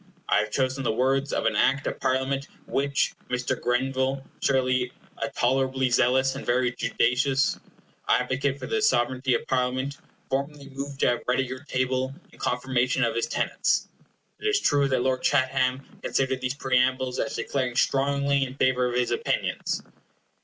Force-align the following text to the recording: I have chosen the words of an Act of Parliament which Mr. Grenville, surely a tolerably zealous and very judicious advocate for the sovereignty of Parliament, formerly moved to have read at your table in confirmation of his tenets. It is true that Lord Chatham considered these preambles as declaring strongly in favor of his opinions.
I 0.27 0.39
have 0.39 0.49
chosen 0.49 0.83
the 0.83 0.91
words 0.91 1.31
of 1.31 1.45
an 1.45 1.55
Act 1.55 1.85
of 1.85 1.99
Parliament 1.99 2.47
which 2.65 3.13
Mr. 3.29 3.61
Grenville, 3.61 4.25
surely 4.41 4.91
a 5.19 5.29
tolerably 5.29 5.91
zealous 5.91 6.33
and 6.33 6.43
very 6.43 6.71
judicious 6.71 7.59
advocate 8.09 8.57
for 8.57 8.65
the 8.65 8.81
sovereignty 8.81 9.35
of 9.35 9.45
Parliament, 9.45 9.99
formerly 10.27 10.69
moved 10.71 10.99
to 11.01 11.07
have 11.09 11.19
read 11.27 11.41
at 11.41 11.45
your 11.45 11.63
table 11.65 12.15
in 12.33 12.39
confirmation 12.39 13.03
of 13.03 13.13
his 13.13 13.27
tenets. 13.27 13.89
It 14.39 14.47
is 14.47 14.59
true 14.59 14.87
that 14.87 15.03
Lord 15.03 15.21
Chatham 15.21 15.85
considered 16.01 16.41
these 16.41 16.55
preambles 16.55 17.19
as 17.19 17.35
declaring 17.35 17.75
strongly 17.75 18.43
in 18.43 18.55
favor 18.55 18.89
of 18.89 18.95
his 18.95 19.11
opinions. 19.11 19.83